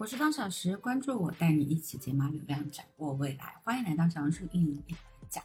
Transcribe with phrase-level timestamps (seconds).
[0.00, 3.54] 我是方小时，关注我，带你一起解码流量，掌握未来。
[3.62, 4.82] 欢迎来到小红书运营
[5.28, 5.44] 讲。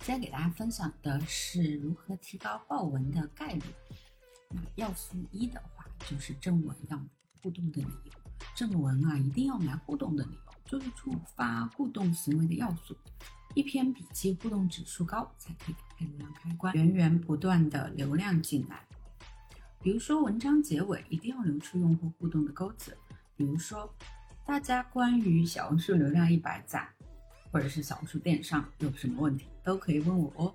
[0.00, 3.62] 今天给大家分享的是如何提高爆文的概率。
[4.50, 7.02] 那要素一的话，就是正文要
[7.42, 8.12] 互动的理由。
[8.54, 12.94] 正文啊，一定要买互动的理由，就是触发互动行为的要素。
[13.54, 18.84] 一篇笔记互动指数高，才可以打开流量开关，源源不断的流量进来。
[19.80, 22.94] 比如说，文章结尾一定要留出用户互动的钩子。
[23.38, 23.88] 比如说，
[24.44, 26.88] 大家关于小红书流量一百赞，
[27.52, 30.52] 或者是小红书电商有什么问题，都可以问我哦。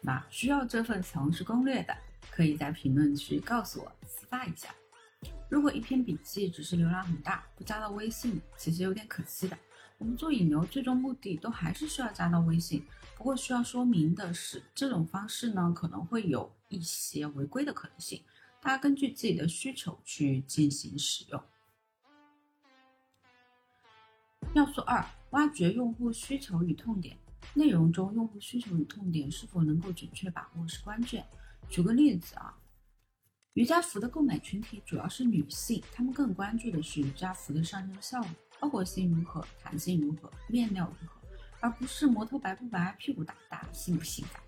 [0.00, 1.94] 那需要这份小红书攻略的，
[2.30, 4.74] 可以在评论区告诉我，私发一下。
[5.50, 9.58] 如果一篇笔记只是流量很大，不加到微信，其实有点可惜的。
[9.98, 12.82] 我们做引流，最终目的都还是需要加到微信。
[13.18, 18.22] 不过需要说明的是，这种方式呢，可能会有一些违规的可能性，
[18.62, 21.42] 大家根据自己的需求去进行使用。
[24.54, 27.16] 要素二：挖掘用户需求与痛点。
[27.54, 31.24] 内容中用户需求与痛点是否能够准确把握是关键。
[31.68, 32.56] 举个例子啊，
[33.54, 38.30] 瑜伽服的购买群体主要是女性，她们更关注的是瑜伽服的上身效果。
[38.58, 41.14] 包裹性如何，弹性如何，面料如何，
[41.60, 44.42] 而不是模特白不白，屁股大不大，性不性感。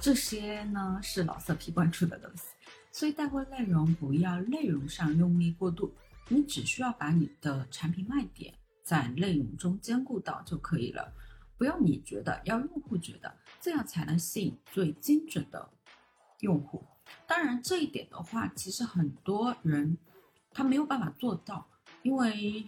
[0.00, 2.44] 这些呢是老色批关注的东西，
[2.90, 5.92] 所以带货内容不要内容上用力过度，
[6.28, 8.54] 你只需要把你的产品卖点
[8.84, 11.12] 在内容中兼顾到就可以了。
[11.58, 15.68] 不要你觉得，要用户觉得，这样才能吸引最精准的
[16.40, 16.84] 用户。
[17.26, 19.98] 当然，这一点的话，其实很多人
[20.52, 21.66] 他没有办法做到，
[22.02, 22.66] 因为。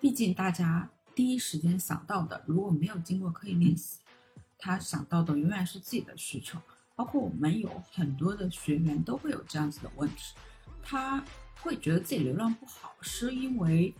[0.00, 4.00] 毕竟大家第一时间想到的，如果没有经过刻意练习，
[4.58, 6.58] 他想到的永远是自己的需求。
[6.94, 10.34] 包括我们有很多的学员都会有这样子的问题，
[10.82, 11.24] 他
[11.62, 13.94] 会觉得自己流量不好，是因为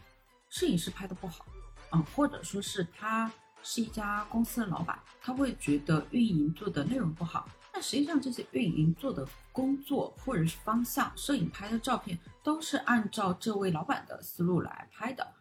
[0.54, 1.44] 摄影师拍的不好，
[1.90, 3.28] 嗯，或者说是他
[3.60, 7.48] 是一家公司的老板，他会觉得运营做的内容不好。
[7.72, 15.34] 但实际上这些运营做的工作或者是方向，摄影拍的照片都是按照这位老板的思路来拍的。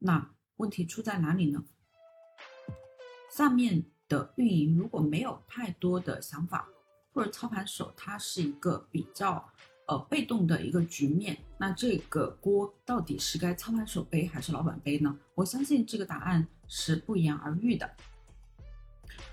[0.00, 1.62] 那问题出在哪里呢？
[3.30, 6.68] 上面的运营如果没有太多的想法，
[7.12, 9.48] 或者操盘手他是一个比较
[9.86, 15.16] 呃被动的一个局面，那这个锅到底是该操盘手背还是老板背呢？
[15.34, 17.90] 我相信这个答案是不言而喻的。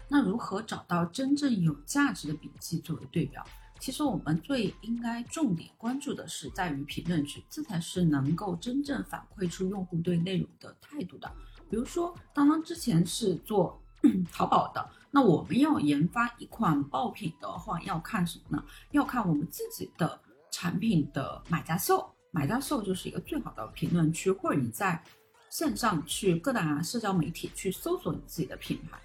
[0.07, 3.45] 那如何找到真正有价值的笔记作为对标？
[3.79, 11.31] 其实我们最应该重点关注的是在于评论区，这才是能够真正反馈出用户对内容的态度的。
[11.69, 13.81] 比如说，当当之前是做
[14.33, 18.63] 淘宝的，那我们要研发一款爆品的话，要看什么呢？
[18.91, 20.19] 要看我们自己的
[20.59, 25.01] 产品的买家秀，买家秀就是一个最好的评论区，或者你在
[25.49, 28.99] 线上去各大社交媒体去搜索你自己的品牌。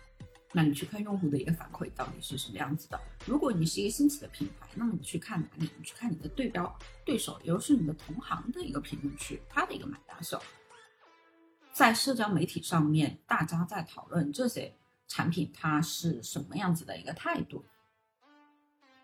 [0.53, 3.01] 那你去看用户的一个反馈到底是什么样子的？
[3.25, 5.71] 如果你是一个新起的品牌，那么你去看哪里？
[5.79, 10.43] 你去看你的对标对手，也就是你的同行的一个评论区，他的一个买家秀，
[11.73, 14.77] 在社交媒体上面，大家在讨论这些
[15.07, 17.65] 产品，它是什么样子的一个态度？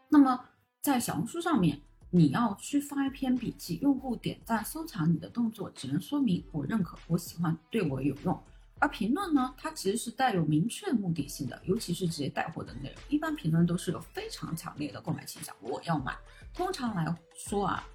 [0.08, 0.48] 那么
[0.80, 1.80] 在小红书上面，
[2.12, 8.44] 你要去发一篇笔记，用户点赞收藏你的动作，只能说明我认可，我喜欢，对我有用。
[8.80, 16.16] 而评论呢，它其实是带有明确目的性的，尤其是直接带货的内容，一般评论都是有非常强烈的购买倾向，我要买。
[16.52, 17.86] 通常来说啊，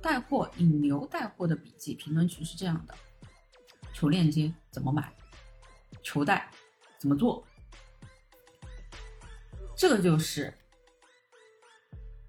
[0.00, 2.94] 带货引流带货的笔记评论区是这样的：
[3.92, 5.12] 求链接怎么买？
[6.02, 6.48] 求带
[6.98, 7.44] 怎么做？
[9.74, 10.56] 这个就是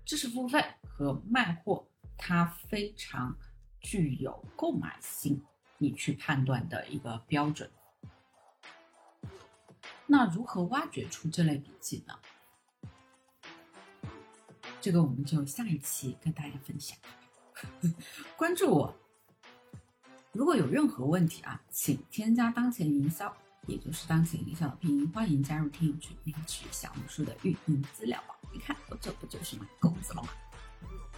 [0.07, 1.85] 知识付费和卖货，
[2.18, 3.38] 它非常
[3.81, 5.44] 具有购买性，
[5.78, 7.69] 你去判断的一个标准。
[10.06, 12.17] 那如何挖掘出这类笔记呢？
[14.79, 16.97] 这个我们就下一期跟大家分享。
[18.37, 18.96] 关注我，
[20.31, 23.35] 如果有任何问题啊，请添加当前营销，
[23.67, 28.34] 也就是当前营销的拼音，欢迎加入听友群领取小红书的运营资料包。
[28.52, 30.29] 你看，我这不就是买狗子了吗？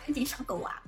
[0.03, 0.81] 赶紧上钩啊！